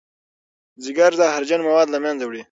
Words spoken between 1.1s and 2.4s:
زهرجن مواد له منځه وړي